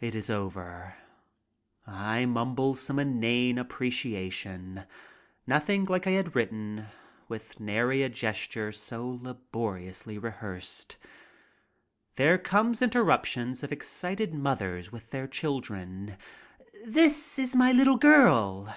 It 0.00 0.14
is 0.14 0.30
over. 0.30 0.94
I 1.84 2.26
mumble 2.26 2.74
some 2.76 3.00
inane 3.00 3.58
appreciation. 3.58 4.84
Nothing 5.48 5.82
like 5.82 6.06
I 6.06 6.10
had 6.10 6.36
written, 6.36 6.84
with 7.28 7.58
nary 7.58 8.04
a 8.04 8.08
gesture 8.08 8.70
so 8.70 9.18
laboriously 9.20 10.16
rehearsed. 10.16 10.96
There 12.14 12.38
comes 12.38 12.82
interruptions 12.82 13.64
of 13.64 13.72
excited 13.72 14.32
mothers 14.32 14.92
with 14.92 15.10
their 15.10 15.26
children. 15.26 16.16
"This 16.86 17.36
is 17.36 17.56
my 17.56 17.72
little 17.72 17.96
girl." 17.96 18.72